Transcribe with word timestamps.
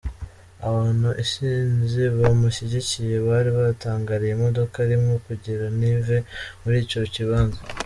Abantu 0.67 1.09
isinzi 1.23 2.01
bamushigikiye 2.19 3.15
bari 3.27 3.49
batangiriye 3.57 4.31
imodoka 4.33 4.75
arimwo 4.85 5.15
kugira 5.25 5.63
ntive 5.77 6.17
muri 6.61 6.77
ico 6.83 6.99
kibanza. 7.13 7.59